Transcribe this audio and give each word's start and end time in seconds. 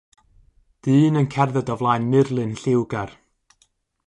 Dyn 0.83 1.19
yn 1.19 1.31
cerdded 1.33 1.71
o 1.73 1.75
flaen 1.79 2.09
murlun 2.11 2.57
lliwgar. 2.61 3.11